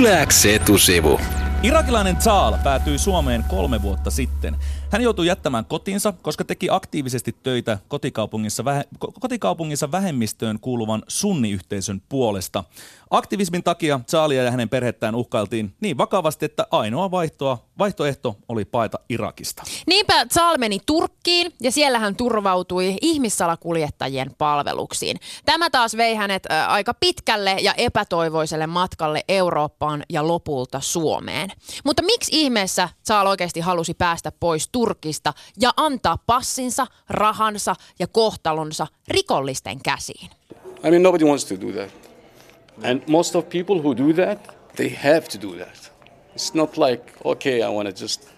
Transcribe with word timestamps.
Yläks 0.00 0.46
etusivu. 0.46 1.20
Irakilainen 1.62 2.20
Zaal 2.20 2.54
päätyi 2.64 2.98
Suomeen 2.98 3.44
kolme 3.48 3.82
vuotta 3.82 4.10
sitten. 4.10 4.56
Hän 4.90 5.02
joutui 5.02 5.26
jättämään 5.26 5.64
kotinsa, 5.64 6.12
koska 6.22 6.44
teki 6.44 6.68
aktiivisesti 6.70 7.36
töitä 7.42 7.78
kotikaupungissa, 7.88 8.64
vähe, 8.64 8.84
kotikaupungissa 9.20 9.92
vähemmistöön 9.92 10.60
kuuluvan 10.60 11.02
sunniyhteisön 11.08 12.02
puolesta. 12.08 12.64
Aktivismin 13.10 13.62
takia 13.62 14.00
Zaalia 14.10 14.42
ja 14.42 14.50
hänen 14.50 14.68
perhettään 14.68 15.14
uhkailtiin 15.14 15.74
niin 15.80 15.98
vakavasti, 15.98 16.44
että 16.44 16.66
ainoa 16.70 17.10
vaihtoa, 17.10 17.58
vaihtoehto 17.78 18.36
oli 18.48 18.64
paeta 18.64 18.98
Irakista. 19.08 19.62
Niinpä 19.86 20.26
Zaal 20.34 20.58
meni 20.58 20.78
Turkkiin 20.86 21.52
ja 21.60 21.72
siellä 21.72 21.98
hän 21.98 22.16
turvautui 22.16 22.96
ihmissalakuljettajien 23.02 24.30
palveluksiin. 24.38 25.16
Tämä 25.44 25.70
taas 25.70 25.96
vei 25.96 26.14
hänet 26.14 26.46
aika 26.68 26.94
pitkälle 26.94 27.56
ja 27.60 27.74
epätoivoiselle 27.76 28.66
matkalle 28.66 29.24
Eurooppaan 29.28 30.02
ja 30.08 30.28
lopulta 30.28 30.80
Suomeen. 30.80 31.49
Mutta 31.84 32.02
miksi 32.02 32.30
ihmeessä 32.34 32.88
Zaal 33.06 33.26
oikeasti 33.26 33.60
halusi 33.60 33.94
päästä 33.94 34.32
pois 34.40 34.68
Turkista 34.72 35.32
ja 35.60 35.72
antaa 35.76 36.18
passinsa, 36.26 36.86
rahansa 37.08 37.74
ja 37.98 38.06
kohtalonsa 38.06 38.86
rikollisten 39.08 39.82
käsiin? 39.82 40.30
I 40.84 40.90
mean, 40.90 41.02
nobody 41.02 41.24
wants 41.24 41.44
to 41.44 41.54
do 41.60 41.72
that. 41.72 41.90
And 42.84 43.02
most 43.06 43.36
of 43.36 43.48
people 43.48 43.76
who 43.82 43.96
do 43.96 44.12
that, 44.24 44.56
they 44.76 44.90
have 45.04 45.20
to 45.20 45.48
do 45.48 45.64
that. 45.64 45.92
It's 46.36 46.54
not 46.54 46.76
like, 46.76 47.12
okay, 47.24 47.62
I 47.62 47.68
want 47.68 47.88
to 47.88 48.04
just 48.04 48.28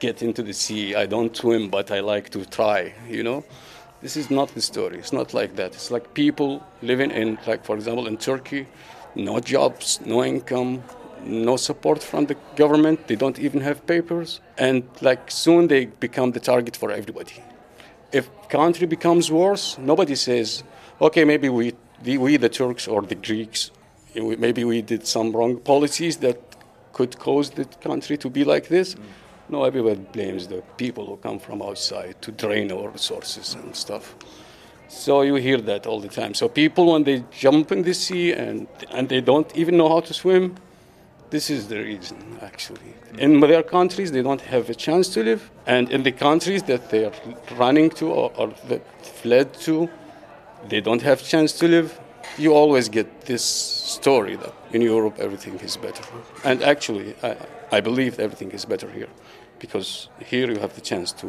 get 0.00 0.22
into 0.22 0.42
the 0.42 0.52
sea. 0.52 0.94
I 0.94 1.06
don't 1.10 1.36
swim, 1.36 1.70
but 1.70 1.90
I 1.90 2.00
like 2.00 2.30
to 2.30 2.44
try, 2.44 2.94
you 3.10 3.22
know? 3.22 3.44
This 4.02 4.16
is 4.16 4.30
not 4.30 4.48
the 4.54 4.60
story. 4.60 4.98
It's 4.98 5.12
not 5.12 5.34
like 5.34 5.54
that. 5.56 5.74
It's 5.74 5.90
like 5.90 6.08
people 6.14 6.60
living 6.82 7.10
in, 7.10 7.38
like, 7.46 7.64
for 7.64 7.76
example, 7.76 8.06
in 8.06 8.16
Turkey, 8.16 8.66
no 9.14 9.40
jobs, 9.40 10.00
no 10.06 10.24
income, 10.24 10.82
no 11.26 11.56
support 11.56 12.02
from 12.02 12.26
the 12.26 12.36
government. 12.56 13.06
They 13.06 13.16
don't 13.16 13.38
even 13.38 13.60
have 13.60 13.86
papers. 13.86 14.40
And, 14.58 14.84
like, 15.00 15.30
soon 15.30 15.68
they 15.68 15.86
become 15.86 16.32
the 16.32 16.40
target 16.40 16.76
for 16.76 16.90
everybody. 16.90 17.42
If 18.12 18.28
country 18.48 18.86
becomes 18.86 19.30
worse, 19.30 19.76
nobody 19.78 20.14
says, 20.14 20.62
okay, 21.00 21.24
maybe 21.24 21.48
we 21.48 21.74
the, 22.02 22.18
we, 22.18 22.36
the 22.36 22.48
Turks 22.48 22.86
or 22.86 23.02
the 23.02 23.14
Greeks, 23.14 23.70
maybe 24.14 24.64
we 24.64 24.82
did 24.82 25.06
some 25.06 25.32
wrong 25.32 25.56
policies 25.58 26.18
that 26.18 26.38
could 26.92 27.18
cause 27.18 27.50
the 27.50 27.64
country 27.64 28.16
to 28.18 28.30
be 28.30 28.44
like 28.44 28.68
this. 28.68 28.94
Mm. 28.94 29.00
No, 29.48 29.64
everyone 29.64 30.06
blames 30.12 30.46
the 30.46 30.62
people 30.76 31.06
who 31.06 31.16
come 31.16 31.38
from 31.38 31.62
outside 31.62 32.20
to 32.22 32.32
drain 32.32 32.70
our 32.72 32.88
resources 32.88 33.54
and 33.54 33.74
stuff. 33.74 34.14
So 34.88 35.22
you 35.22 35.34
hear 35.36 35.58
that 35.62 35.86
all 35.86 36.00
the 36.00 36.08
time. 36.08 36.34
So 36.34 36.48
people, 36.48 36.92
when 36.92 37.04
they 37.04 37.24
jump 37.30 37.72
in 37.72 37.82
the 37.82 37.94
sea 37.94 38.32
and 38.32 38.68
and 38.90 39.08
they 39.08 39.20
don't 39.20 39.50
even 39.56 39.76
know 39.76 39.88
how 39.88 40.00
to 40.00 40.14
swim, 40.14 40.56
this 41.34 41.50
is 41.50 41.66
the 41.66 41.80
reason 41.92 42.18
actually. 42.42 42.90
In 43.18 43.40
their 43.40 43.64
countries, 43.76 44.08
they 44.12 44.22
don't 44.28 44.44
have 44.54 44.64
a 44.70 44.76
chance 44.86 45.06
to 45.14 45.20
live, 45.30 45.42
and 45.66 45.84
in 45.90 46.00
the 46.08 46.14
countries 46.26 46.62
that 46.70 46.82
they 46.90 47.02
are 47.08 47.16
running 47.64 47.90
to 47.98 48.06
or, 48.20 48.28
or 48.40 48.48
that 48.70 48.82
fled 49.20 49.48
to, 49.66 49.90
they 50.70 50.80
don't 50.80 51.02
have 51.02 51.18
chance 51.32 51.50
to 51.60 51.66
live. 51.76 51.88
You 52.38 52.50
always 52.62 52.88
get 52.88 53.08
this 53.30 53.44
story 53.98 54.36
that 54.42 54.54
in 54.76 54.80
europe 54.82 55.16
everything 55.26 55.56
is 55.68 55.76
better. 55.86 56.04
And 56.50 56.62
actually 56.72 57.08
i, 57.28 57.30
I 57.76 57.80
believe 57.88 58.12
everything 58.26 58.50
is 58.58 58.64
better 58.72 58.88
here 58.98 59.10
because 59.64 59.88
here 60.32 60.48
you 60.52 60.58
have 60.64 60.74
the 60.78 60.84
chance 60.90 61.08
to 61.22 61.28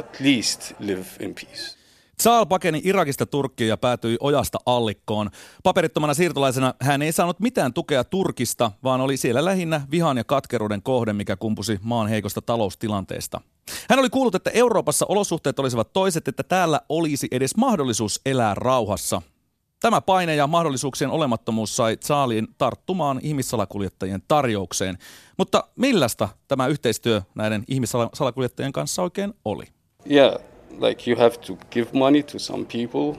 at 0.00 0.08
least 0.20 0.60
live 0.90 1.08
in 1.24 1.30
peace 1.34 1.76
Saal 2.20 2.46
pakeni 2.46 2.80
Irakista 2.84 3.26
Turkkiin 3.26 3.68
ja 3.68 3.76
päätyi 3.76 4.16
ojasta 4.20 4.58
allikkoon. 4.66 5.30
Paperittomana 5.62 6.14
siirtolaisena 6.14 6.74
hän 6.82 7.02
ei 7.02 7.12
saanut 7.12 7.40
mitään 7.40 7.72
tukea 7.72 8.04
Turkista, 8.04 8.72
vaan 8.84 9.00
oli 9.00 9.16
siellä 9.16 9.44
lähinnä 9.44 9.80
vihan 9.90 10.16
ja 10.16 10.24
katkeruuden 10.24 10.82
kohde, 10.82 11.12
mikä 11.12 11.36
kumpusi 11.36 11.78
maan 11.82 12.08
heikosta 12.08 12.42
taloustilanteesta. 12.42 13.40
Hän 13.88 13.98
oli 13.98 14.10
kuullut, 14.10 14.34
että 14.34 14.50
Euroopassa 14.50 15.06
olosuhteet 15.08 15.58
olisivat 15.58 15.92
toiset, 15.92 16.28
että 16.28 16.42
täällä 16.42 16.80
olisi 16.88 17.28
edes 17.30 17.56
mahdollisuus 17.56 18.20
elää 18.26 18.54
rauhassa. 18.54 19.22
Tämä 19.80 20.00
paine 20.00 20.34
ja 20.34 20.46
mahdollisuuksien 20.46 21.10
olemattomuus 21.10 21.76
sai 21.76 21.96
Saaliin 22.00 22.48
tarttumaan 22.58 23.20
ihmissalakuljettajien 23.22 24.22
tarjoukseen. 24.28 24.98
Mutta 25.38 25.64
millaista 25.76 26.28
tämä 26.48 26.66
yhteistyö 26.66 27.22
näiden 27.34 27.64
ihmissalakuljettajien 27.68 28.72
kanssa 28.72 29.02
oikein 29.02 29.34
oli? 29.44 29.64
Yeah, 30.10 30.34
like 30.78 31.06
you 31.06 31.16
have 31.16 31.40
to 31.42 31.58
give 31.70 31.94
money 31.94 32.22
to 32.24 32.38
some 32.38 32.64
people. 32.64 33.18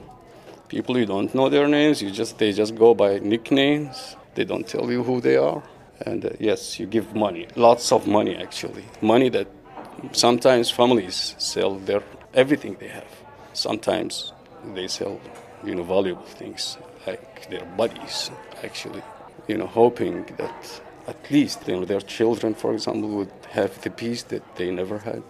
People 0.68 0.98
you 0.98 1.06
don't 1.06 1.34
know 1.34 1.48
their 1.48 1.66
names, 1.66 2.02
you 2.02 2.10
just 2.10 2.38
they 2.38 2.52
just 2.52 2.74
go 2.74 2.94
by 2.94 3.18
nicknames. 3.18 4.16
They 4.34 4.44
don't 4.44 4.66
tell 4.66 4.90
you 4.90 5.02
who 5.02 5.20
they 5.20 5.36
are. 5.36 5.62
And 6.00 6.24
uh, 6.24 6.30
yes, 6.38 6.78
you 6.78 6.86
give 6.86 7.14
money, 7.14 7.48
lots 7.56 7.90
of 7.92 8.06
money 8.06 8.36
actually. 8.36 8.84
Money 9.00 9.30
that 9.30 9.48
sometimes 10.12 10.70
families 10.70 11.34
sell 11.38 11.76
their 11.76 12.02
everything 12.34 12.76
they 12.78 12.88
have. 12.88 13.12
Sometimes 13.52 14.32
they 14.74 14.86
sell, 14.88 15.20
you 15.64 15.74
know, 15.74 15.82
valuable 15.82 16.22
things 16.22 16.78
like 17.06 17.48
their 17.50 17.64
bodies. 17.76 18.30
Actually, 18.62 19.02
you 19.48 19.56
know, 19.56 19.66
hoping 19.66 20.24
that 20.36 20.80
at 21.08 21.30
least 21.30 21.66
you 21.66 21.76
know, 21.76 21.84
their 21.84 22.00
children, 22.00 22.54
for 22.54 22.72
example, 22.74 23.08
would 23.08 23.32
have 23.50 23.80
the 23.82 23.90
peace 23.90 24.22
that 24.24 24.42
they 24.56 24.70
never 24.70 24.98
had. 24.98 25.22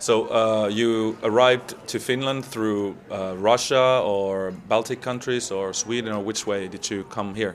So 0.00 0.30
uh, 0.30 0.68
you 0.68 1.18
arrived 1.22 1.74
to 1.88 1.98
Finland 1.98 2.46
through 2.46 2.96
uh, 3.10 3.34
Russia 3.36 4.00
or 4.02 4.50
Baltic 4.66 5.02
countries 5.02 5.50
or 5.50 5.74
Sweden, 5.74 6.14
or 6.14 6.24
which 6.24 6.46
way 6.46 6.68
did 6.68 6.90
you 6.90 7.04
come 7.04 7.34
here? 7.34 7.54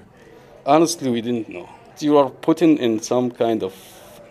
Honestly, 0.63 1.09
we 1.09 1.21
didn't 1.21 1.49
know. 1.49 1.67
You 1.99 2.17
are 2.17 2.29
put 2.29 2.61
in, 2.61 2.77
in 2.77 3.01
some 3.01 3.31
kind 3.31 3.63
of 3.63 3.73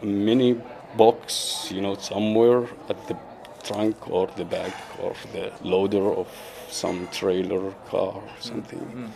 mini 0.00 0.60
box, 0.96 1.68
you 1.72 1.80
know, 1.80 1.96
somewhere 1.96 2.68
at 2.88 3.08
the 3.08 3.16
trunk 3.64 4.08
or 4.08 4.28
the 4.36 4.44
back 4.44 4.74
or 5.02 5.14
the 5.32 5.50
loader 5.62 6.12
of 6.12 6.28
some 6.68 7.08
trailer 7.10 7.72
car 7.90 8.14
or 8.14 8.28
something. 8.38 8.78
Mm-hmm. 8.78 9.06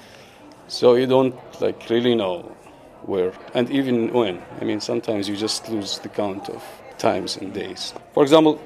So 0.66 0.96
you 0.96 1.06
don't 1.06 1.36
like 1.60 1.88
really 1.88 2.16
know 2.16 2.56
where 3.02 3.32
and 3.54 3.70
even 3.70 4.12
when. 4.12 4.42
I 4.60 4.64
mean, 4.64 4.80
sometimes 4.80 5.28
you 5.28 5.36
just 5.36 5.68
lose 5.68 6.00
the 6.00 6.08
count 6.08 6.48
of 6.48 6.64
times 6.98 7.36
and 7.36 7.54
days. 7.54 7.94
For 8.12 8.24
example, 8.24 8.60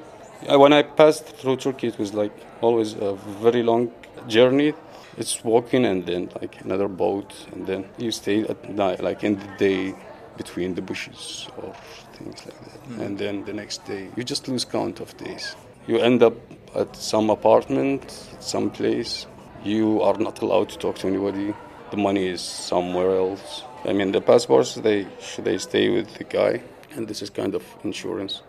when 0.47 0.73
I 0.73 0.83
passed 0.83 1.25
through 1.25 1.57
Turkey, 1.57 1.87
it 1.87 1.99
was 1.99 2.13
like 2.13 2.33
always 2.61 2.93
a 2.93 3.15
very 3.41 3.63
long 3.63 3.91
journey. 4.27 4.73
It's 5.17 5.43
walking 5.43 5.85
and 5.85 6.05
then 6.05 6.29
like 6.41 6.61
another 6.61 6.87
boat, 6.87 7.33
and 7.51 7.67
then 7.67 7.85
you 7.97 8.11
stay 8.11 8.41
at 8.41 8.69
night, 8.69 9.01
like 9.01 9.23
in 9.23 9.37
the 9.37 9.47
day 9.57 9.95
between 10.37 10.73
the 10.73 10.81
bushes 10.81 11.47
or 11.57 11.73
things 12.13 12.45
like 12.45 12.59
that. 12.65 12.89
Mm. 12.89 13.05
And 13.05 13.17
then 13.17 13.45
the 13.45 13.53
next 13.53 13.85
day, 13.85 14.09
you 14.15 14.23
just 14.23 14.47
lose 14.47 14.65
count 14.65 14.99
of 14.99 15.15
days. 15.17 15.55
You 15.87 15.99
end 15.99 16.23
up 16.23 16.33
at 16.75 16.95
some 16.95 17.29
apartment, 17.29 18.09
some 18.39 18.69
place. 18.71 19.27
You 19.63 20.01
are 20.01 20.17
not 20.17 20.41
allowed 20.41 20.69
to 20.69 20.77
talk 20.77 20.95
to 20.99 21.07
anybody. 21.07 21.53
The 21.91 21.97
money 21.97 22.27
is 22.27 22.41
somewhere 22.41 23.17
else. 23.17 23.63
I 23.85 23.93
mean, 23.93 24.11
the 24.11 24.21
passports 24.21 24.75
they 24.75 25.07
they 25.37 25.57
stay 25.57 25.89
with 25.89 26.13
the 26.17 26.23
guy, 26.23 26.61
and 26.95 27.07
this 27.07 27.21
is 27.21 27.29
kind 27.29 27.53
of 27.53 27.63
insurance. 27.83 28.41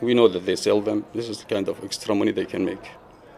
We 0.00 0.14
know 0.14 0.28
that 0.28 0.44
they 0.44 0.56
sell 0.56 0.80
them. 0.80 1.04
This 1.14 1.28
is 1.28 1.38
the 1.38 1.46
kind 1.46 1.68
of 1.68 1.82
extra 1.84 2.14
money 2.14 2.32
they 2.32 2.44
can 2.44 2.64
make. 2.64 2.84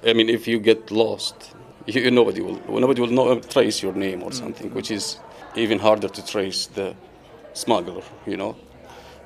I 0.04 0.12
mean, 0.12 0.28
if 0.28 0.48
you 0.48 0.58
get 0.58 0.90
lost, 0.90 1.54
you, 1.86 2.10
nobody 2.10 2.40
will 2.40 2.80
nobody 2.80 3.00
will 3.00 3.10
know, 3.10 3.40
trace 3.40 3.82
your 3.82 3.94
name 3.94 4.22
or 4.22 4.32
something, 4.32 4.72
which 4.74 4.90
is 4.90 5.18
even 5.54 5.78
harder 5.78 6.08
to 6.08 6.26
trace 6.26 6.66
the 6.66 6.94
smuggler. 7.52 8.02
You 8.26 8.36
know, 8.36 8.56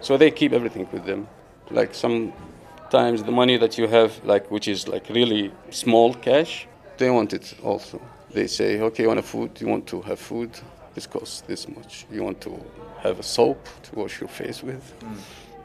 so 0.01 0.17
they 0.17 0.31
keep 0.31 0.53
everything 0.53 0.89
with 0.93 1.05
them. 1.05 1.29
Like 1.71 1.95
sometimes 1.95 3.23
the 3.23 3.33
money 3.33 3.57
that 3.59 3.79
you 3.79 3.89
have, 3.89 4.13
like 4.25 4.51
which 4.51 4.69
is 4.69 4.89
like 4.89 5.09
really 5.09 5.53
small 5.71 6.15
cash, 6.15 6.67
they 6.99 7.11
want 7.11 7.33
it 7.33 7.55
also. 7.63 8.01
They 8.31 8.47
say, 8.47 8.81
okay, 8.81 9.03
you 9.03 9.09
want 9.09 9.21
a 9.21 9.23
food? 9.23 9.61
You 9.61 9.69
want 9.69 9.87
to 9.89 10.01
have 10.03 10.19
food? 10.19 10.51
This 10.95 11.07
costs 11.07 11.43
this 11.43 11.69
much. 11.69 12.07
You 12.11 12.23
want 12.23 12.41
to 12.43 12.59
have 13.03 13.19
a 13.19 13.23
soap 13.23 13.67
to 13.85 13.95
wash 13.95 14.21
your 14.21 14.29
face 14.29 14.63
with? 14.63 14.95
Mm. 15.01 15.17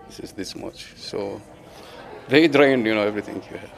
This 0.07 0.19
is 0.19 0.31
this 0.31 0.55
much. 0.55 0.93
So 0.95 1.41
they 2.27 2.47
drain, 2.47 2.85
you 2.85 2.95
know, 2.95 3.05
everything 3.05 3.41
you 3.51 3.57
have. 3.57 3.71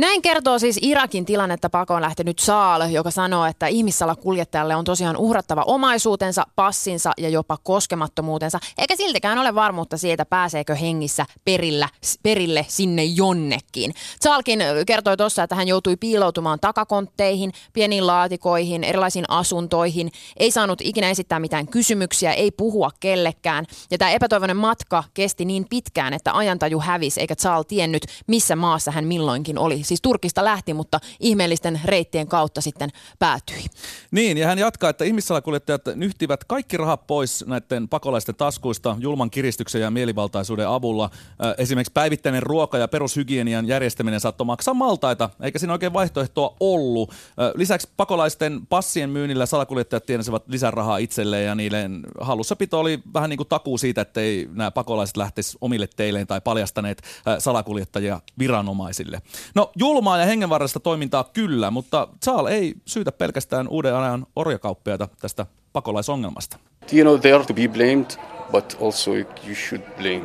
Näin 0.00 0.22
kertoo 0.22 0.58
siis 0.58 0.78
Irakin 0.82 1.24
tilannetta 1.24 1.70
pakoon 1.70 2.02
lähtenyt 2.02 2.38
Saal, 2.38 2.82
joka 2.90 3.10
sanoo, 3.10 3.46
että 3.46 3.66
ihmissalakuljettajalle 3.66 4.76
on 4.76 4.84
tosiaan 4.84 5.16
uhrattava 5.16 5.62
omaisuutensa, 5.62 6.46
passinsa 6.56 7.12
ja 7.18 7.28
jopa 7.28 7.56
koskemattomuutensa, 7.62 8.58
eikä 8.78 8.96
siltikään 8.96 9.38
ole 9.38 9.54
varmuutta 9.54 9.96
siitä, 9.96 10.24
pääseekö 10.24 10.74
hengissä 10.74 11.26
perillä, 11.44 11.88
perille 12.22 12.66
sinne 12.68 13.04
jonnekin. 13.04 13.94
Saalkin 14.20 14.60
kertoi 14.86 15.16
tuossa, 15.16 15.42
että 15.42 15.54
hän 15.54 15.68
joutui 15.68 15.96
piiloutumaan 15.96 16.60
takakontteihin, 16.60 17.52
pieniin 17.72 18.06
laatikoihin, 18.06 18.84
erilaisiin 18.84 19.24
asuntoihin, 19.28 20.10
ei 20.36 20.50
saanut 20.50 20.80
ikinä 20.84 21.10
esittää 21.10 21.40
mitään 21.40 21.68
kysymyksiä, 21.68 22.32
ei 22.32 22.50
puhua 22.50 22.90
kellekään. 23.00 23.64
Ja 23.90 23.98
tämä 23.98 24.10
epätoivoinen 24.10 24.56
matka 24.56 25.04
kesti 25.14 25.44
niin 25.44 25.66
pitkään, 25.70 26.12
että 26.12 26.36
ajantaju 26.36 26.80
hävisi, 26.80 27.20
eikä 27.20 27.34
Saal 27.38 27.62
tiennyt, 27.62 28.06
missä 28.26 28.56
maassa 28.56 28.90
hän 28.90 29.06
milloinkin 29.06 29.58
oli 29.58 29.89
siis 29.90 30.02
Turkista 30.02 30.44
lähti, 30.44 30.74
mutta 30.74 31.00
ihmeellisten 31.20 31.80
reittien 31.84 32.28
kautta 32.28 32.60
sitten 32.60 32.90
päätyi. 33.18 33.64
Niin, 34.10 34.38
ja 34.38 34.46
hän 34.46 34.58
jatkaa, 34.58 34.90
että 34.90 35.04
ihmissalakuljettajat 35.04 35.82
nyhtivät 35.94 36.44
kaikki 36.44 36.76
rahat 36.76 37.06
pois 37.06 37.44
näiden 37.46 37.88
pakolaisten 37.88 38.34
taskuista 38.34 38.96
julman 39.00 39.30
kiristyksen 39.30 39.80
ja 39.80 39.90
mielivaltaisuuden 39.90 40.68
avulla. 40.68 41.10
Esimerkiksi 41.58 41.92
päivittäinen 41.92 42.42
ruoka 42.42 42.78
ja 42.78 42.88
perushygienian 42.88 43.68
järjestäminen 43.68 44.20
saattoi 44.20 44.44
maksaa 44.44 44.74
maltaita, 44.74 45.30
eikä 45.42 45.58
siinä 45.58 45.72
oikein 45.72 45.92
vaihtoehtoa 45.92 46.56
ollut. 46.60 47.12
Lisäksi 47.54 47.88
pakolaisten 47.96 48.66
passien 48.66 49.10
myynnillä 49.10 49.46
salakuljettajat 49.46 50.06
tienasivat 50.06 50.48
lisärahaa 50.48 50.98
itselleen 50.98 51.46
ja 51.46 51.54
niiden 51.54 52.00
hallussapito 52.20 52.80
oli 52.80 52.98
vähän 53.14 53.30
niin 53.30 53.36
kuin 53.36 53.48
takuu 53.48 53.78
siitä, 53.78 54.00
ettei 54.00 54.48
nämä 54.52 54.70
pakolaiset 54.70 55.16
lähtisi 55.16 55.58
omille 55.60 55.88
teilleen 55.96 56.26
tai 56.26 56.40
paljastaneet 56.40 57.02
salakuljettajia 57.38 58.20
viranomaisille. 58.38 59.22
No 59.54 59.69
julmaa 59.76 60.18
ja 60.18 60.26
hengenvarrasta 60.26 60.80
toimintaa 60.80 61.24
kyllä, 61.32 61.70
mutta 61.70 62.08
Saal 62.22 62.46
ei 62.46 62.74
syytä 62.86 63.12
pelkästään 63.12 63.68
uuden 63.68 63.94
ajan 63.94 64.26
orjakauppiaita 64.36 65.08
tästä 65.20 65.46
pakolaisongelmasta. 65.72 66.58
You 66.92 67.04
know, 67.04 67.20
they 67.20 67.32
are 67.32 67.44
to 67.44 67.54
be 67.54 67.68
blamed, 67.68 68.10
but 68.52 68.76
also 68.82 69.10
you 69.14 69.54
should 69.54 69.82
blame 69.96 70.22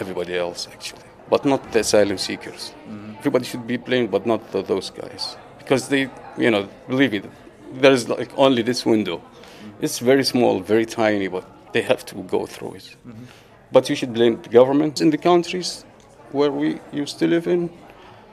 everybody 0.00 0.36
else 0.36 0.70
actually. 0.70 1.04
But 1.30 1.44
not 1.44 1.70
the 1.70 1.80
asylum 1.80 2.18
seekers. 2.18 2.74
Mm-hmm. 2.86 3.14
Everybody 3.18 3.44
should 3.44 3.66
be 3.66 3.78
blamed, 3.78 4.10
but 4.10 4.26
not 4.26 4.50
the, 4.50 4.62
those 4.62 4.92
guys. 4.92 5.36
Because 5.58 5.88
they, 5.88 6.08
you 6.38 6.50
know, 6.50 6.68
believe 6.88 7.12
me, 7.12 7.22
there 7.80 7.92
is 7.92 8.08
like 8.08 8.32
only 8.36 8.62
this 8.62 8.86
window. 8.86 9.16
Mm-hmm. 9.16 9.84
It's 9.84 9.98
very 9.98 10.24
small, 10.24 10.60
very 10.60 10.86
tiny, 10.86 11.28
but 11.28 11.44
they 11.72 11.82
have 11.82 12.04
to 12.06 12.14
go 12.22 12.46
through 12.46 12.76
it. 12.76 12.96
Mm-hmm. 13.06 13.24
But 13.72 13.88
you 13.90 13.96
should 13.96 14.12
blame 14.12 14.38
the 14.42 14.48
governments 14.48 15.00
in 15.00 15.10
the 15.10 15.18
countries 15.18 15.84
where 16.32 16.50
we 16.50 16.78
used 16.92 17.18
to 17.18 17.26
live 17.26 17.46
in, 17.46 17.70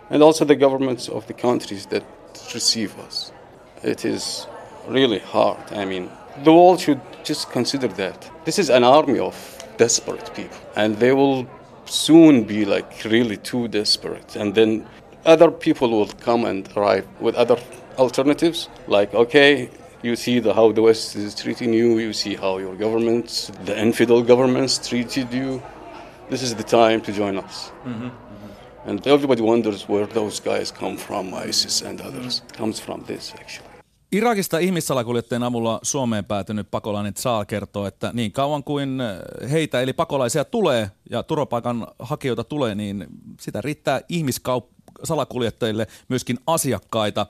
and 0.10 0.22
also 0.22 0.46
the 0.46 0.56
governments 0.56 1.10
of 1.10 1.26
the 1.28 1.34
countries 1.34 1.86
that 1.88 2.04
receive 2.54 2.98
us. 3.00 3.32
It 3.84 4.06
is 4.06 4.48
really 4.88 5.20
hard. 5.20 5.72
I 5.72 5.86
mean, 5.86 6.10
the 6.44 6.54
world 6.54 6.80
should 6.80 7.02
just 7.24 7.52
consider 7.52 7.88
that. 7.88 8.30
This 8.46 8.60
is 8.60 8.70
an 8.70 8.84
army 8.84 9.20
of 9.20 9.36
desperate 9.78 10.34
people, 10.34 10.58
and 10.76 10.98
they 10.98 11.12
will 11.12 11.48
soon 11.86 12.44
be 12.44 12.66
like 12.66 13.04
really 13.06 13.38
too 13.38 13.68
desperate. 13.68 14.36
And 14.36 14.54
then 14.56 14.88
other 15.26 15.52
people 15.52 15.90
will 15.90 16.08
come 16.08 16.46
and 16.46 16.70
arrive 16.76 17.08
with 17.20 17.36
other 17.36 17.58
alternatives, 17.98 18.70
like, 18.88 19.14
okay, 19.14 19.70
you 20.04 20.16
see 20.16 20.40
the, 20.40 20.54
how 20.54 20.72
the 20.72 20.82
West 20.82 21.16
is 21.16 21.34
treating 21.34 21.74
you, 21.74 21.98
you 21.98 22.14
see 22.14 22.36
how 22.36 22.58
your 22.60 22.76
governments, 22.76 23.52
the 23.66 23.80
infidel 23.80 24.22
governments 24.22 24.88
treated 24.88 25.34
you. 25.34 25.62
This 26.30 26.44
is 26.44 26.56
the 26.56 26.64
time 26.64 27.02
to 27.02 27.12
join 27.12 27.38
us. 27.38 27.72
Mm-hmm. 27.86 28.10
And 28.88 29.08
everybody 29.08 29.42
wonders 29.42 29.90
where 29.90 30.08
those 30.08 30.44
guys 30.44 30.74
come 30.74 30.98
from, 30.98 31.34
ISIS 31.50 31.82
and 31.82 32.00
others. 32.00 32.44
Comes 32.58 32.84
from 32.84 33.04
this, 33.04 33.34
actually. 33.34 33.76
Irakista 34.12 34.60
ihmissalakuljettajien 34.60 35.44
avulla 35.44 35.80
Suomeen 35.84 36.26
päätynyt 36.26 36.72
pakolainen 36.72 37.14
Saal 37.18 37.46
kertoo, 37.46 37.86
että 37.86 38.12
niin 38.14 38.32
kauan 38.32 38.64
kuin 38.64 39.00
heitä 39.52 39.82
eli 39.82 39.94
pakolaisia 39.94 40.46
tulee 40.46 40.92
ja 41.10 41.24
turvapaikan 41.24 41.88
hakijoita 42.00 42.44
tulee, 42.44 42.76
niin 42.76 43.06
sitä 43.40 43.62
riittää 43.62 44.02
ihmiskaup- 44.14 44.76
salakuljettajille 45.04 45.88
myöskin 46.08 46.38
asiakkaita. 46.48 47.26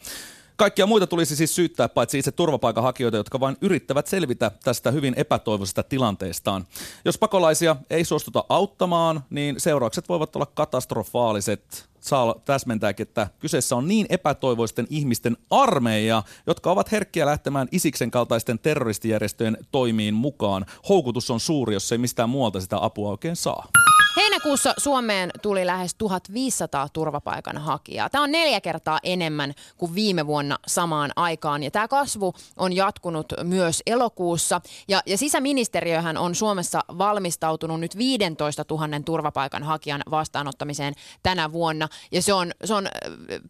Kaikkia 0.58 0.86
muita 0.86 1.08
tulisi 1.08 1.36
siis 1.36 1.56
syyttää 1.56 1.90
paitsi 1.90 2.20
itse 2.20 2.32
turvapaikanhakijoita, 2.32 3.18
jotka 3.18 3.40
vain 3.40 3.58
yrittävät 3.62 4.08
selvitä 4.08 4.52
tästä 4.64 4.92
hyvin 4.92 5.14
epätoivoisesta 5.18 5.84
tilanteestaan. 5.84 6.68
Jos 7.06 7.18
pakolaisia 7.18 7.76
ei 7.90 8.06
suostuta 8.06 8.44
auttamaan, 8.50 9.24
niin 9.30 9.60
seuraukset 9.60 10.10
voivat 10.10 10.36
olla 10.36 10.46
katastrofaaliset. 10.46 11.90
Saa 12.00 12.36
täsmentääkin, 12.46 13.08
että 13.08 13.28
kyseessä 13.40 13.76
on 13.76 13.88
niin 13.88 14.06
epätoivoisten 14.10 14.88
ihmisten 14.90 15.38
armeija, 15.50 16.24
jotka 16.48 16.72
ovat 16.72 16.92
herkkiä 16.92 17.26
lähtemään 17.26 17.68
Isiksen 17.72 18.12
kaltaisten 18.12 18.60
terroristijärjestöjen 18.60 19.58
toimiin 19.72 20.14
mukaan. 20.14 20.66
Houkutus 20.90 21.32
on 21.32 21.40
suuri, 21.40 21.74
jos 21.74 21.92
ei 21.92 21.98
mistään 21.98 22.30
muualta 22.30 22.62
sitä 22.62 22.78
apua 22.82 23.10
oikein 23.10 23.36
saa. 23.36 23.68
Heinäkuussa 24.18 24.74
Suomeen 24.78 25.32
tuli 25.42 25.66
lähes 25.66 25.96
1500 25.96 26.90
turvapaikanhakijaa. 26.94 28.10
Tämä 28.10 28.24
on 28.24 28.32
neljä 28.32 28.62
kertaa 28.62 29.00
enemmän 29.04 29.54
kuin 29.78 29.96
viime 29.96 30.28
vuonna 30.28 30.60
samaan 30.68 31.12
aikaan 31.16 31.64
ja 31.64 31.72
tämä 31.72 31.88
kasvu 31.88 32.34
on 32.58 32.74
jatkunut 32.74 33.34
myös 33.44 33.84
elokuussa. 33.86 34.62
Ja, 34.88 35.02
ja 35.06 35.18
sisäministeriöhän 35.18 36.18
on 36.18 36.36
Suomessa 36.36 36.80
valmistautunut 36.98 37.80
nyt 37.80 37.98
15 37.98 38.66
000 38.70 38.88
turvapaikanhakijan 39.06 40.04
vastaanottamiseen 40.12 40.94
tänä 41.24 41.52
vuonna 41.52 41.88
ja 42.12 42.22
se 42.22 42.34
on, 42.34 42.52
se 42.64 42.74
on 42.74 42.88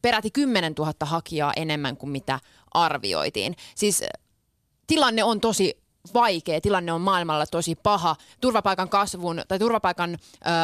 peräti 0.02 0.32
10 0.32 0.74
000 0.78 0.94
hakijaa 1.02 1.54
enemmän 1.56 1.98
kuin 1.98 2.10
mitä 2.10 2.40
arvioitiin. 2.72 3.56
Siis 3.76 4.04
tilanne 4.88 5.24
on 5.24 5.42
tosi 5.42 5.85
vaikea, 6.14 6.62
tilanne 6.62 6.94
on 6.94 7.02
maailmalla 7.02 7.46
tosi 7.46 7.76
paha. 7.76 8.16
Turvapaikan 8.42 8.90
kasvun 8.90 9.42
tai 9.48 9.60
turvapaikan 9.60 10.14
ö, 10.14 10.18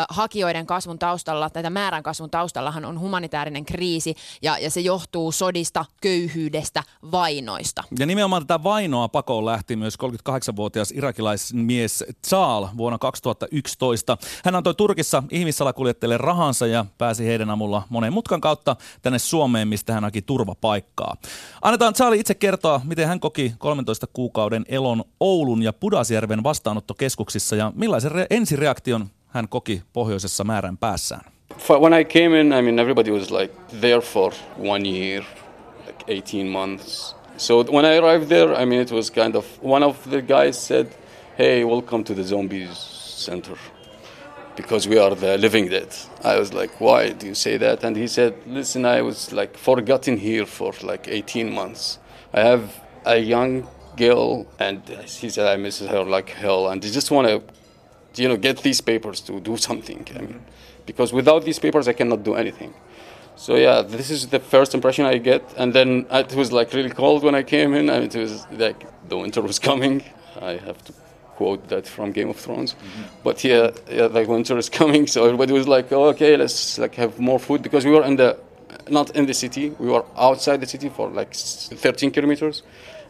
hakijoiden 0.09 0.65
kasvun 0.65 0.99
taustalla, 0.99 1.49
tai 1.49 1.69
määrän 1.69 2.03
kasvun 2.03 2.29
taustallahan 2.29 2.85
on 2.85 2.99
humanitaarinen 2.99 3.65
kriisi 3.65 4.15
ja, 4.41 4.57
ja 4.57 4.71
se 4.71 4.81
johtuu 4.81 5.31
sodista, 5.31 5.85
köyhyydestä, 6.01 6.83
vainoista. 7.11 7.83
Ja 7.99 8.05
nimenomaan 8.05 8.47
tätä 8.47 8.63
vainoa 8.63 9.07
pakoon 9.07 9.45
lähti 9.45 9.75
myös 9.75 9.97
38-vuotias 10.29 10.91
irakilaismies 10.91 12.03
Zaal 12.27 12.67
vuonna 12.77 12.97
2011. 12.97 14.17
Hän 14.45 14.55
antoi 14.55 14.73
Turkissa 14.73 15.23
ihmissalakuljettajille 15.31 16.17
rahansa 16.17 16.67
ja 16.67 16.85
pääsi 16.97 17.25
heidän 17.25 17.49
avulla 17.49 17.83
monen 17.89 18.13
mutkan 18.13 18.41
kautta 18.41 18.75
tänne 19.01 19.19
Suomeen, 19.19 19.67
mistä 19.67 19.93
hän 19.93 20.03
haki 20.03 20.21
turvapaikkaa. 20.21 21.15
Annetaan 21.61 21.95
Zaali 21.95 22.19
itse 22.19 22.35
kertoa, 22.35 22.81
miten 22.83 23.07
hän 23.07 23.19
koki 23.19 23.53
13 23.57 24.07
kuukauden 24.07 24.65
elon 24.67 25.03
Oulun 25.31 25.63
ja 25.63 25.73
Pudasjärven 25.73 26.43
vastaanottokeskuksissa 26.43 27.55
ja 27.55 27.71
millaisen 27.75 28.11
re- 28.11 28.25
ensireaktion 28.29 29.07
hän 29.27 29.47
koki 29.49 29.81
pohjoisessa 29.93 30.43
määrän 30.43 30.77
päässään? 30.77 31.31
When 31.79 32.01
I 32.01 32.05
came 32.05 32.41
in, 32.41 32.47
I 32.47 32.61
mean, 32.61 32.79
everybody 32.79 33.11
was 33.11 33.31
like 33.31 33.53
there 33.81 34.01
for 34.01 34.33
one 34.57 34.89
year, 34.89 35.23
like 35.87 36.03
18 36.07 36.47
months. 36.47 37.15
So 37.37 37.63
when 37.63 37.85
I 37.85 37.97
arrived 37.97 38.27
there, 38.27 38.63
I 38.63 38.65
mean, 38.65 38.81
it 38.81 38.91
was 38.91 39.11
kind 39.11 39.35
of 39.35 39.45
one 39.63 39.85
of 39.85 39.97
the 40.09 40.21
guys 40.21 40.67
said, 40.67 40.87
"Hey, 41.37 41.63
welcome 41.63 42.03
to 42.03 42.13
the 42.13 42.23
zombies 42.23 42.77
center." 43.25 43.57
Because 44.55 44.89
we 44.89 44.99
are 44.99 45.15
the 45.15 45.37
living 45.37 45.69
dead. 45.69 45.87
I 46.23 46.39
was 46.39 46.53
like, 46.53 46.73
why 46.79 47.13
do 47.19 47.25
you 47.25 47.35
say 47.35 47.57
that? 47.57 47.83
And 47.83 47.97
he 47.97 48.07
said, 48.07 48.33
listen, 48.47 48.85
I 48.85 49.01
was 49.01 49.31
like 49.31 49.57
forgotten 49.57 50.17
here 50.17 50.45
for 50.45 50.73
like 50.83 51.11
18 51.11 51.53
months. 51.53 51.99
I 52.33 52.41
have 52.41 52.61
a 53.05 53.15
young 53.17 53.63
girl, 54.01 54.45
and 54.59 54.77
he 55.21 55.29
said 55.29 55.45
I 55.55 55.57
miss 55.57 55.79
her 55.79 56.03
like 56.15 56.29
hell, 56.43 56.61
and 56.69 56.81
they 56.81 56.91
just 56.99 57.09
want 57.15 57.27
to, 57.27 57.37
you 58.21 58.27
know, 58.29 58.37
get 58.47 58.57
these 58.67 58.81
papers 58.91 59.21
to 59.27 59.39
do 59.39 59.57
something. 59.57 60.01
I 60.17 60.21
mean, 60.21 60.41
because 60.85 61.09
without 61.19 61.41
these 61.45 61.59
papers, 61.65 61.87
I 61.87 61.93
cannot 61.93 62.23
do 62.23 62.33
anything. 62.43 62.73
So 63.35 63.55
yeah, 63.55 63.81
this 63.81 64.09
is 64.15 64.27
the 64.35 64.39
first 64.39 64.73
impression 64.77 65.05
I 65.05 65.17
get, 65.17 65.43
and 65.57 65.73
then 65.77 66.05
it 66.11 66.33
was 66.41 66.51
like 66.51 66.73
really 66.77 66.93
cold 67.03 67.23
when 67.23 67.35
I 67.41 67.43
came 67.43 67.73
in, 67.79 67.89
and 67.89 68.01
it 68.09 68.15
was 68.23 68.33
like 68.65 68.79
the 69.09 69.17
winter 69.17 69.41
was 69.41 69.59
coming. 69.69 70.03
I 70.51 70.53
have 70.67 70.79
to 70.87 70.93
quote 71.37 71.61
that 71.69 71.87
from 71.87 72.11
Game 72.11 72.29
of 72.29 72.37
Thrones, 72.37 72.73
mm-hmm. 72.73 73.03
but 73.23 73.43
yeah, 73.43 73.71
yeah, 73.89 74.17
like 74.17 74.27
winter 74.27 74.57
is 74.57 74.69
coming, 74.81 75.07
so 75.07 75.25
everybody 75.25 75.53
was 75.53 75.67
like, 75.67 75.91
oh, 75.91 76.09
okay, 76.13 76.37
let's 76.37 76.77
like 76.77 76.95
have 76.95 77.19
more 77.19 77.39
food 77.39 77.61
because 77.61 77.83
we 77.85 77.91
were 77.91 78.05
in 78.11 78.15
the 78.15 78.37
not 78.89 79.15
in 79.15 79.25
the 79.25 79.33
city, 79.33 79.69
we 79.79 79.89
were 79.89 80.05
outside 80.17 80.57
the 80.59 80.67
city 80.67 80.89
for 80.89 81.09
like 81.09 81.33
13 81.33 82.11
kilometers 82.11 82.63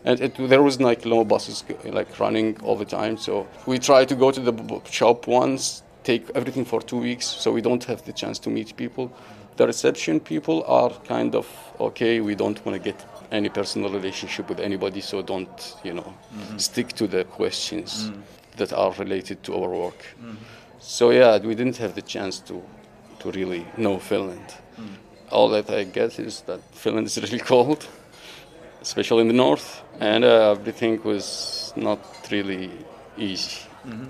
and 0.03 0.19
it, 0.19 0.35
there 0.49 0.63
was 0.63 0.81
like 0.81 1.05
no 1.05 1.23
buses 1.23 1.63
like 1.85 2.19
running 2.19 2.59
all 2.61 2.75
the 2.75 2.85
time. 2.85 3.17
So 3.17 3.47
we 3.65 3.77
try 3.77 4.05
to 4.05 4.15
go 4.15 4.31
to 4.31 4.39
the 4.39 4.81
shop 4.89 5.27
once, 5.27 5.83
take 6.03 6.29
everything 6.33 6.65
for 6.65 6.81
two 6.81 6.97
weeks, 6.97 7.25
so 7.25 7.51
we 7.51 7.61
don't 7.61 7.83
have 7.83 8.03
the 8.05 8.13
chance 8.13 8.39
to 8.39 8.49
meet 8.49 8.75
people. 8.75 9.11
The 9.57 9.67
reception 9.67 10.19
people 10.19 10.63
are 10.65 10.91
kind 11.07 11.35
of 11.35 11.47
okay. 11.79 12.19
We 12.19 12.35
don't 12.35 12.63
want 12.65 12.81
to 12.81 12.83
get 12.83 13.05
any 13.31 13.49
personal 13.49 13.91
relationship 13.91 14.49
with 14.49 14.59
anybody, 14.59 15.01
so 15.01 15.21
don't 15.21 15.75
you 15.83 15.93
know 15.93 16.13
mm-hmm. 16.33 16.57
stick 16.57 16.93
to 16.93 17.07
the 17.07 17.23
questions 17.25 18.09
mm. 18.09 18.21
that 18.57 18.73
are 18.73 18.91
related 18.93 19.43
to 19.43 19.55
our 19.55 19.69
work. 19.69 19.99
Mm-hmm. 19.99 20.35
So 20.79 21.11
yeah, 21.11 21.37
we 21.37 21.53
didn't 21.53 21.77
have 21.77 21.93
the 21.93 22.01
chance 22.01 22.39
to 22.39 22.63
to 23.19 23.31
really 23.31 23.67
know 23.77 23.99
Finland. 23.99 24.55
Mm. 24.79 24.95
All 25.29 25.49
that 25.49 25.69
I 25.69 25.83
get 25.83 26.17
is 26.19 26.41
that 26.41 26.61
Finland 26.73 27.07
is 27.07 27.17
really 27.17 27.39
cold 27.53 27.87
especially 28.81 29.21
in 29.21 29.27
the 29.27 29.33
north, 29.33 29.83
and 29.99 30.23
uh, 30.23 30.51
everything 30.51 31.01
was 31.03 31.73
not 31.75 31.99
really 32.31 32.71
easy. 33.17 33.61
Mm-hmm. 33.85 34.09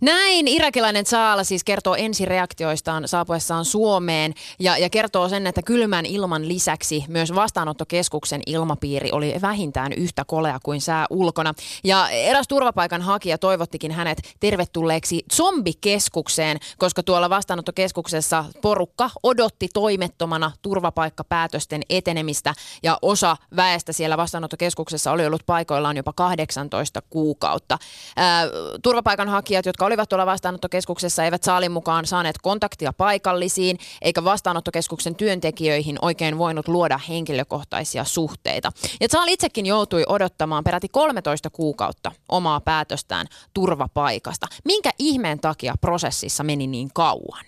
Näin 0.00 0.48
irakilainen 0.48 1.06
Saala 1.06 1.44
siis 1.44 1.64
kertoo 1.64 1.94
ensireaktioistaan 1.94 3.08
saapuessaan 3.08 3.64
Suomeen 3.64 4.34
ja, 4.58 4.78
ja 4.78 4.90
kertoo 4.90 5.28
sen, 5.28 5.46
että 5.46 5.62
kylmän 5.62 6.06
ilman 6.06 6.48
lisäksi 6.48 7.04
myös 7.08 7.34
vastaanottokeskuksen 7.34 8.42
ilmapiiri 8.46 9.12
oli 9.12 9.34
vähintään 9.42 9.92
yhtä 9.92 10.24
kolea 10.24 10.58
kuin 10.62 10.80
sää 10.80 11.06
ulkona. 11.10 11.54
Ja 11.84 12.08
eräs 12.08 12.48
turvapaikan 12.48 13.02
hakija 13.02 13.38
toivottikin 13.38 13.92
hänet 13.92 14.18
tervetulleeksi 14.40 15.24
zombikeskukseen, 15.34 16.58
koska 16.78 17.02
tuolla 17.02 17.30
vastaanottokeskuksessa 17.30 18.44
porukka 18.62 19.10
odotti 19.22 19.68
toimettomana 19.74 20.52
turvapaikkapäätösten 20.62 21.82
etenemistä 21.90 22.54
ja 22.82 22.98
osa 23.02 23.36
väestä 23.56 23.92
siellä 23.92 24.16
vastaanottokeskuksessa 24.16 25.12
oli 25.12 25.26
ollut 25.26 25.46
paikoillaan 25.46 25.96
jopa 25.96 26.12
18 26.12 27.02
kuukautta. 27.10 27.78
Ää, 28.16 28.44
turvapaikanhakijat, 28.82 29.66
jotka 29.68 29.86
olivat 29.86 30.08
tuolla 30.08 30.26
vastaanottokeskuksessa, 30.26 31.24
eivät 31.24 31.42
saalin 31.42 31.72
mukaan 31.72 32.06
saaneet 32.06 32.36
kontaktia 32.42 32.92
paikallisiin, 32.92 33.78
eikä 34.02 34.24
vastaanottokeskuksen 34.24 35.14
työntekijöihin 35.14 35.98
oikein 36.02 36.38
voinut 36.38 36.68
luoda 36.68 37.00
henkilökohtaisia 37.08 38.04
suhteita. 38.04 38.72
Ja 39.00 39.06
Saal 39.10 39.28
itsekin 39.28 39.66
joutui 39.66 40.04
odottamaan 40.08 40.64
peräti 40.64 40.88
13 40.88 41.50
kuukautta 41.50 42.12
omaa 42.28 42.60
päätöstään 42.60 43.26
turvapaikasta. 43.54 44.46
Minkä 44.64 44.90
ihmeen 44.98 45.40
takia 45.40 45.74
prosessissa 45.80 46.44
meni 46.44 46.66
niin 46.66 46.90
kauan? 46.94 47.44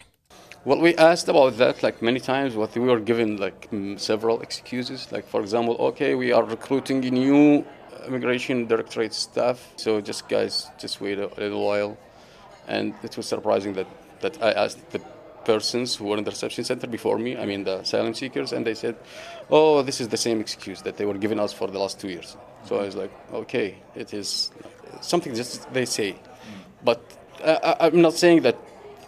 Well, 0.67 0.83
we 0.83 0.95
asked 0.99 1.29
about 1.31 1.57
that 1.57 1.83
like 1.83 2.03
many 2.03 2.21
times, 2.21 2.55
but 2.55 2.77
we 2.77 2.87
were 2.87 3.00
given 3.00 3.41
like 3.41 3.69
mm, 3.71 3.97
several 3.97 4.43
excuses. 4.43 5.12
Like, 5.12 5.27
for 5.29 5.41
example, 5.41 5.77
okay, 5.79 6.15
we 6.15 6.33
are 6.33 6.45
recruiting 6.50 7.00
new 7.00 7.65
immigration 8.07 8.69
directorate 8.69 9.15
staff, 9.15 9.59
so 9.77 10.00
just 10.00 10.29
guys, 10.29 10.71
just 10.79 11.00
wait 11.00 11.19
a 11.19 11.29
little 11.39 11.65
while. 11.67 11.97
And 12.71 12.95
it 13.03 13.17
was 13.17 13.27
surprising 13.27 13.75
that, 13.75 13.89
that 14.21 14.43
I 14.43 14.53
asked 14.53 14.91
the 14.91 15.00
persons 15.45 15.97
who 15.97 16.05
were 16.05 16.19
in 16.19 16.25
the 16.25 16.31
reception 16.31 16.65
center 16.65 16.87
before 16.87 17.19
me, 17.19 17.37
I 17.37 17.45
mean 17.47 17.65
the 17.65 17.77
asylum 17.81 18.15
seekers, 18.15 18.53
and 18.53 18.65
they 18.65 18.75
said, 18.75 18.95
oh, 19.50 19.83
this 19.83 20.00
is 20.00 20.09
the 20.09 20.17
same 20.17 20.41
excuse 20.41 20.83
that 20.83 20.97
they 20.97 21.07
were 21.11 21.19
giving 21.19 21.41
us 21.41 21.53
for 21.53 21.67
the 21.69 21.79
last 21.79 21.99
two 22.00 22.09
years. 22.09 22.37
So 22.67 22.79
I 22.79 22.85
was 22.85 22.97
like, 22.97 23.11
okay, 23.33 23.69
it 23.95 24.15
is 24.15 24.53
something 25.00 25.35
just 25.35 25.73
they 25.73 25.87
say. 25.87 26.15
But 26.85 27.00
I, 27.45 27.77
I'm 27.81 28.00
not 28.00 28.15
saying 28.15 28.43
that 28.43 28.57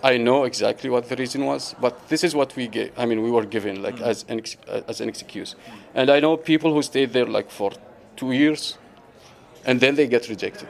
I 0.02 0.16
know 0.16 0.44
exactly 0.44 0.90
what 0.90 1.08
the 1.08 1.16
reason 1.16 1.44
was, 1.44 1.74
but 1.80 2.08
this 2.08 2.24
is 2.24 2.34
what 2.34 2.56
we 2.56 2.66
get. 2.66 2.92
I 2.96 3.06
mean, 3.06 3.22
we 3.22 3.30
were 3.30 3.46
given 3.46 3.82
like 3.82 3.96
mm. 3.96 4.10
as 4.10 4.24
an 4.28 4.38
ex- 4.38 4.56
as 4.88 5.00
an 5.00 5.08
excuse, 5.08 5.54
and 5.94 6.10
I 6.10 6.18
know 6.20 6.36
people 6.36 6.72
who 6.74 6.82
stayed 6.82 7.12
there 7.12 7.26
like 7.26 7.50
for 7.50 7.70
two 8.16 8.32
years, 8.32 8.78
and 9.64 9.80
then 9.80 9.94
they 9.94 10.08
get 10.08 10.28
rejected. 10.28 10.68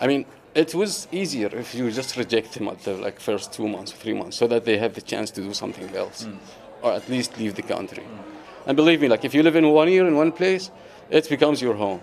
I 0.00 0.06
mean, 0.06 0.24
it 0.58 0.74
was 0.74 1.06
easier 1.12 1.50
if 1.52 1.72
you 1.72 1.88
just 1.92 2.16
reject 2.16 2.54
them 2.54 2.66
at 2.68 2.80
the 2.82 2.94
like 2.94 3.20
first 3.20 3.52
two 3.52 3.68
months, 3.68 3.92
three 3.92 4.14
months, 4.14 4.36
so 4.36 4.48
that 4.48 4.64
they 4.64 4.76
have 4.76 4.92
the 4.92 5.00
chance 5.00 5.30
to 5.30 5.40
do 5.40 5.54
something 5.54 5.88
else, 5.94 6.26
or 6.82 6.92
at 6.92 7.08
least 7.08 7.38
leave 7.38 7.54
the 7.54 7.62
country. 7.62 8.04
And 8.66 8.76
believe 8.76 9.00
me, 9.00 9.08
like 9.08 9.24
if 9.24 9.34
you 9.34 9.42
live 9.44 9.54
in 9.54 9.70
one 9.70 9.88
year 9.88 10.06
in 10.08 10.16
one 10.16 10.32
place, 10.32 10.72
it 11.10 11.28
becomes 11.28 11.62
your 11.62 11.74
home. 11.74 12.00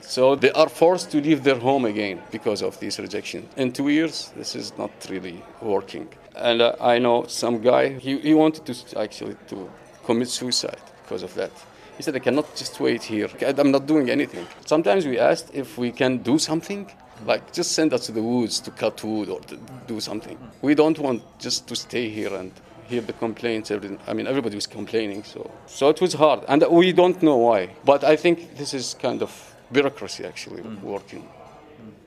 So 0.00 0.34
they 0.34 0.50
are 0.52 0.68
forced 0.68 1.10
to 1.12 1.20
leave 1.20 1.44
their 1.44 1.58
home 1.58 1.84
again 1.84 2.22
because 2.30 2.62
of 2.62 2.80
this 2.80 2.98
rejection. 2.98 3.48
In 3.56 3.72
two 3.72 3.88
years, 3.88 4.32
this 4.36 4.56
is 4.56 4.72
not 4.78 4.90
really 5.10 5.42
working. 5.60 6.08
And 6.34 6.60
uh, 6.62 6.74
I 6.80 6.98
know 6.98 7.26
some 7.28 7.60
guy, 7.60 7.98
he, 7.98 8.18
he 8.18 8.34
wanted 8.34 8.64
to 8.66 8.74
actually 8.98 9.36
to 9.48 9.70
commit 10.04 10.28
suicide 10.28 10.82
because 11.02 11.22
of 11.22 11.34
that. 11.34 11.52
He 11.96 12.02
said, 12.02 12.16
I 12.16 12.20
cannot 12.20 12.56
just 12.56 12.80
wait 12.80 13.02
here. 13.02 13.28
I'm 13.58 13.70
not 13.70 13.86
doing 13.86 14.10
anything. 14.10 14.46
Sometimes 14.64 15.06
we 15.06 15.18
asked 15.18 15.50
if 15.54 15.78
we 15.78 15.92
can 15.92 16.18
do 16.18 16.38
something, 16.38 16.90
like 17.26 17.52
just 17.52 17.72
send 17.72 17.92
us 17.92 18.06
to 18.06 18.12
the 18.12 18.22
woods 18.22 18.60
to 18.60 18.70
cut 18.70 19.02
wood 19.04 19.28
or 19.28 19.40
to 19.40 19.58
do 19.86 20.00
something. 20.00 20.38
We 20.62 20.74
don't 20.74 20.98
want 20.98 21.22
just 21.38 21.66
to 21.68 21.76
stay 21.76 22.08
here 22.08 22.34
and 22.34 22.52
hear 22.88 23.00
the 23.00 23.12
complaints. 23.12 23.70
Everything. 23.70 23.98
I 24.06 24.12
mean, 24.12 24.26
everybody 24.26 24.54
was 24.54 24.66
complaining, 24.66 25.24
so 25.24 25.50
so 25.66 25.88
it 25.88 26.00
was 26.00 26.14
hard, 26.14 26.40
and 26.48 26.64
we 26.70 26.92
don't 26.92 27.22
know 27.22 27.36
why. 27.36 27.70
But 27.84 28.04
I 28.04 28.16
think 28.16 28.56
this 28.56 28.74
is 28.74 28.94
kind 28.94 29.22
of 29.22 29.30
bureaucracy 29.72 30.24
actually 30.24 30.62
mm. 30.62 30.80
working. 30.82 31.28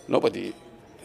Nobody 0.08 0.54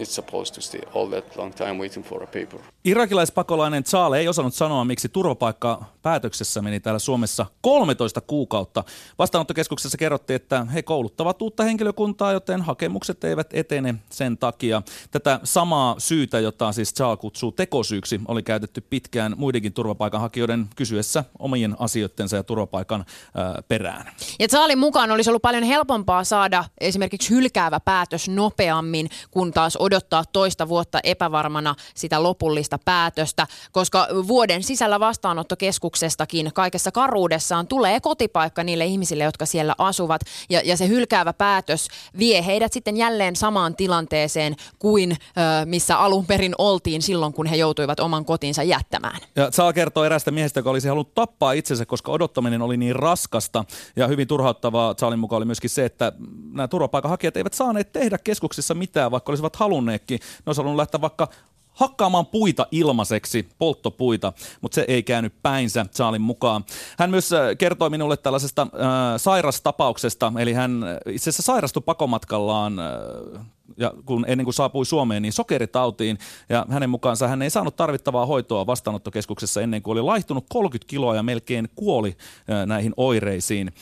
is 0.01 0.15
supposed 0.15 0.55
to 0.55 0.61
stay 0.61 0.81
all 0.95 1.09
that 1.09 1.37
long 1.37 1.55
time 1.55 1.75
waiting 1.75 2.07
for 2.07 2.23
a 2.23 2.27
paper. 2.27 2.61
Irakilaispakolainen 2.85 3.85
Chaale 3.85 4.19
ei 4.19 4.29
osannut 4.29 4.55
sanoa, 4.55 4.85
miksi 4.85 5.09
turvapaikka 5.09 5.85
päätöksessä 6.03 6.63
meni 6.63 6.81
täällä 6.81 6.99
Suomessa 6.99 7.47
13 7.61 8.21
kuukautta. 8.21 8.85
Vastaanottokeskuksessa 9.19 9.99
kerrottiin, 9.99 10.37
että 10.37 10.65
he 10.65 10.83
kouluttavat 10.83 11.43
uutta 11.43 11.65
henkilökuntaa, 11.65 12.33
joten 12.33 12.63
hakemukset 12.63 13.25
eivät 13.25 13.55
etene 13.55 13.95
sen 14.11 14.39
takia. 14.39 14.83
Tätä 15.11 15.41
samaa 15.45 15.95
syytä, 15.99 16.41
jota 16.41 16.73
siis 16.73 16.95
Chaal 16.95 17.17
kutsuu 17.17 17.53
tekosyyksi, 17.53 18.21
oli 18.29 18.43
käytetty 18.43 18.81
pitkään 18.81 19.35
muidenkin 19.37 19.73
turvapaikanhakijoiden 19.73 20.67
kysyessä 20.77 21.25
omien 21.39 21.77
asioittensa 21.79 22.37
ja 22.37 22.43
turvapaikan 22.43 23.05
ää, 23.35 23.63
perään. 23.69 24.13
Ja 24.39 24.47
Saalin 24.51 24.79
mukaan 24.79 25.11
olisi 25.11 25.31
ollut 25.31 25.43
paljon 25.43 25.63
helpompaa 25.63 26.25
saada 26.25 26.65
esimerkiksi 26.81 27.31
hylkäävä 27.31 27.81
päätös 27.81 28.29
nopeammin, 28.29 29.11
kun 29.31 29.53
taas 29.53 29.77
odottaa 29.91 30.25
toista 30.33 30.69
vuotta 30.69 31.01
epävarmana 31.05 31.75
sitä 31.95 32.23
lopullista 32.23 32.79
päätöstä, 32.85 33.47
koska 33.73 34.09
vuoden 34.29 34.63
sisällä 34.63 35.01
vastaanottokeskuksestakin 35.01 36.51
kaikessa 36.55 36.93
karuudessaan 36.93 37.67
tulee 37.67 38.01
kotipaikka 38.01 38.65
niille 38.65 38.85
ihmisille, 38.85 39.25
jotka 39.25 39.47
siellä 39.47 39.75
asuvat. 39.79 40.21
Ja, 40.51 40.61
ja 40.65 40.77
se 40.77 40.89
hylkäävä 40.89 41.33
päätös 41.33 41.89
vie 42.19 42.47
heidät 42.47 42.73
sitten 42.73 42.97
jälleen 42.97 43.37
samaan 43.37 43.77
tilanteeseen 43.77 44.57
kuin 44.79 45.13
ö, 45.13 45.17
missä 45.65 45.99
alun 45.99 46.27
perin 46.27 46.55
oltiin 46.59 47.03
silloin, 47.03 47.33
kun 47.33 47.47
he 47.47 47.57
joutuivat 47.57 48.01
oman 48.01 48.25
kotinsa 48.25 48.63
jättämään. 48.63 49.21
Ja 49.37 49.51
saa 49.51 49.73
kertoa 49.73 50.07
erästä 50.07 50.31
miehestä, 50.31 50.61
joka 50.61 50.71
olisi 50.71 50.89
halunnut 50.89 51.15
tappaa 51.15 51.53
itsensä, 51.53 51.87
koska 51.87 52.13
odottaminen 52.13 52.63
oli 52.63 52.77
niin 52.77 52.97
raskasta. 52.97 53.65
Ja 53.97 54.07
hyvin 54.07 54.29
turhauttavaa 54.29 54.95
Saalin 54.99 55.19
mukaan 55.19 55.39
oli 55.39 55.45
myöskin 55.45 55.71
se, 55.71 55.85
että 55.85 56.13
nämä 56.53 56.69
turvapaikanhakijat 56.69 57.37
eivät 57.37 57.55
saaneet 57.55 57.93
tehdä 57.93 58.19
keskuksissa 58.19 58.75
mitään, 58.75 59.11
vaikka 59.11 59.33
olisivat 59.33 59.57
halunneetkin. 59.81 60.19
Ne 60.19 60.43
olisivat 60.47 60.65
halunnut 60.65 60.77
lähteä 60.77 61.01
vaikka 61.01 61.29
hakkaamaan 61.73 62.27
puita 62.27 62.67
ilmaiseksi, 62.71 63.49
polttopuita, 63.59 64.33
mutta 64.61 64.75
se 64.75 64.85
ei 64.89 65.03
käynyt 65.03 65.35
päinsä 65.43 65.87
Saalin 65.91 66.23
mukaan. 66.23 66.65
Hän 66.99 67.11
myös 67.11 67.33
äh, 67.33 67.41
kertoi 67.59 67.91
minulle 67.91 68.17
tällaisesta 68.17 68.63
äh, 68.63 68.69
sairastapauksesta, 69.17 70.33
eli 70.39 70.53
hän 70.53 70.83
itse 71.07 71.31
asiassa 71.31 71.43
sairastui 71.43 71.83
pakomatkallaan 71.87 72.79
äh, 72.79 73.47
ja 73.77 73.93
kun 74.07 74.25
ennen 74.29 74.45
kuin 74.45 74.55
saapui 74.55 74.87
Suomeen, 74.87 75.23
niin 75.23 75.33
sokeritautiin. 75.33 76.19
Ja 76.49 76.67
hänen 76.71 76.91
mukaansa 76.91 77.29
hän 77.29 77.43
ei 77.43 77.51
saanut 77.51 77.77
tarvittavaa 77.77 78.27
hoitoa 78.27 78.67
vastaanottokeskuksessa 78.67 79.61
ennen 79.61 79.83
kuin 79.83 79.93
oli 79.93 80.03
laihtunut 80.03 80.45
30 80.49 80.91
kiloa 80.91 81.17
ja 81.17 81.23
melkein 81.23 81.69
kuoli 81.75 82.17
äh, 82.51 82.67
näihin 82.67 82.93
oireisiin. 82.97 83.73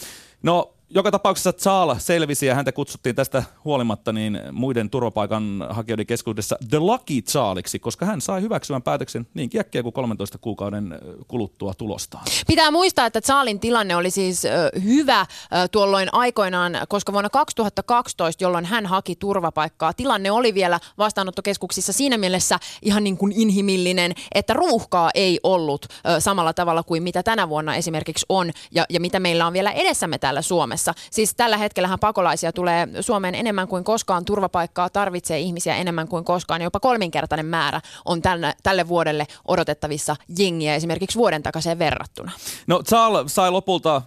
No 0.43 0.75
joka 0.91 1.11
tapauksessa 1.11 1.53
Zaala 1.53 1.99
selvisi 1.99 2.47
ja 2.47 2.55
häntä 2.55 2.73
kutsuttiin 2.73 3.15
tästä 3.15 3.43
huolimatta 3.65 4.13
niin 4.13 4.41
muiden 4.53 4.91
turvapaikanhakijoiden 4.91 6.07
keskuudessa 6.07 6.57
The 6.71 6.79
Lucky 6.79 7.23
Zaaliksi, 7.29 7.79
koska 7.79 8.07
hän 8.07 8.21
sai 8.21 8.43
hyväksyvän 8.43 8.83
päätöksen 8.83 9.27
niin 9.35 9.51
kiekkiä 9.51 9.83
kuin 9.83 9.93
13 9.93 10.39
kuukauden 10.39 10.99
kuluttua 11.29 11.75
tulostaan. 11.75 12.25
Pitää 12.47 12.71
muistaa, 12.71 13.07
että 13.07 13.21
Zaalin 13.21 13.61
tilanne 13.61 13.97
oli 13.97 14.11
siis 14.11 14.43
hyvä 14.85 15.27
tuolloin 15.73 16.09
aikoinaan, 16.13 16.73
koska 16.89 17.13
vuonna 17.13 17.31
2012, 17.31 18.45
jolloin 18.45 18.65
hän 18.65 18.87
haki 18.87 19.17
turvapaikkaa, 19.17 19.93
tilanne 19.93 20.31
oli 20.31 20.55
vielä 20.55 20.81
vastaanottokeskuksissa 20.99 21.93
siinä 21.93 22.19
mielessä 22.19 22.59
ihan 22.83 23.05
niin 23.05 23.17
kuin 23.17 23.33
inhimillinen, 23.33 24.13
että 24.35 24.53
ruuhkaa 24.53 25.11
ei 25.15 25.41
ollut 25.43 25.87
samalla 26.19 26.53
tavalla 26.53 26.83
kuin 26.83 27.03
mitä 27.03 27.23
tänä 27.23 27.49
vuonna 27.49 27.77
esimerkiksi 27.77 28.27
on 28.29 28.51
ja, 28.71 28.85
ja 28.91 29.01
mitä 29.01 29.21
meillä 29.21 29.47
on 29.47 29.53
vielä 29.53 29.71
edessämme 29.71 30.19
täällä 30.19 30.43
Suomessa. 30.43 30.78
Siis 31.11 31.35
tällä 31.35 31.57
hetkellähän 31.57 31.99
pakolaisia 31.99 32.53
tulee 32.53 32.89
Suomeen 33.01 33.35
enemmän 33.35 33.69
kuin 33.69 33.85
koskaan, 33.85 34.25
turvapaikkaa 34.25 34.91
tarvitsee 34.91 35.39
ihmisiä 35.39 35.77
enemmän 35.77 36.09
kuin 36.09 36.25
koskaan, 36.25 36.63
jopa 36.63 36.81
kolminkertainen 36.81 37.47
määrä 37.47 37.81
on 38.05 38.23
tälle, 38.23 38.55
tälle 38.63 38.89
vuodelle 38.89 39.27
odotettavissa 39.49 40.17
jengiä 40.39 40.75
esimerkiksi 40.75 41.19
vuoden 41.19 41.43
takaisin 41.43 41.79
verrattuna. 41.79 42.33
No 42.67 42.83
Saal 42.87 43.29
sai 43.29 43.51
lopulta 43.51 43.97
äh, 43.97 44.03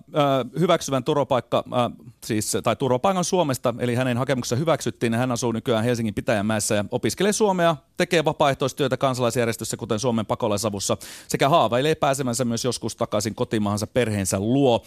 hyväksyvän 0.59 1.03
turvapaikka, 1.03 1.63
äh, 1.73 1.91
siis, 2.25 2.57
tai 2.63 2.75
turvapaikan 2.75 3.23
Suomesta, 3.23 3.73
eli 3.79 3.95
hänen 3.95 4.17
hakemuksensa 4.17 4.59
hyväksyttiin 4.59 5.13
hän 5.13 5.31
asuu 5.31 5.51
nykyään 5.51 5.83
Helsingin 5.83 6.13
Pitäjänmäessä 6.13 6.75
ja 6.75 6.85
opiskelee 6.91 7.33
Suomea, 7.33 7.75
tekee 7.97 8.25
vapaaehtoistyötä 8.25 8.97
kansalaisjärjestössä, 8.97 9.77
kuten 9.77 9.99
Suomen 9.99 10.25
pakolaisavussa, 10.25 10.97
sekä 11.27 11.49
haaveilee 11.49 11.95
pääsemänsä 11.95 12.45
myös 12.45 12.65
joskus 12.65 12.95
takaisin 12.95 13.35
kotimaahansa 13.35 13.87
perheensä 13.87 14.39
luo. 14.39 14.83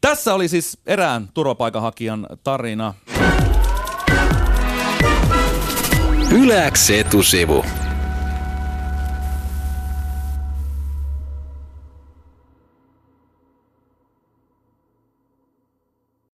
Tässä 0.00 0.34
oli 0.34 0.48
siis 0.48 0.78
erään 0.86 1.28
turvapaikanhakijan 1.34 2.26
tarina. 2.44 2.94
Yläks 6.32 6.90
etusivu. 6.90 7.64